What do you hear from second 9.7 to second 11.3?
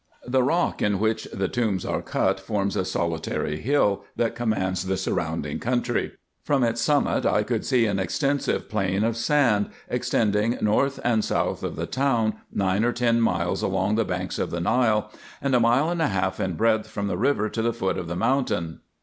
extending north and